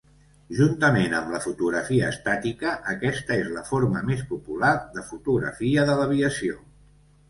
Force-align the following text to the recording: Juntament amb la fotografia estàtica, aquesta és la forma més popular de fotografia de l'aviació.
Juntament 0.59 1.13
amb 1.17 1.33
la 1.33 1.41
fotografia 1.43 2.09
estàtica, 2.15 2.73
aquesta 2.95 3.39
és 3.45 3.53
la 3.61 3.65
forma 3.71 4.05
més 4.11 4.27
popular 4.35 4.75
de 4.99 5.09
fotografia 5.15 5.91
de 5.93 6.05
l'aviació. 6.05 6.63